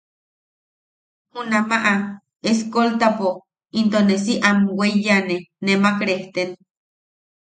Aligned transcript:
Junamaʼa 1.31 1.93
eskoltapo 2.49 3.29
into 3.79 3.99
si 4.23 4.33
am 4.49 4.57
am 4.69 4.91
yename 5.05 5.37
nemak 5.65 5.97
rejten. 6.07 6.49